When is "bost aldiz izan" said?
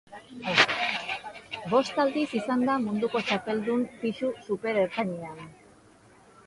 1.73-2.65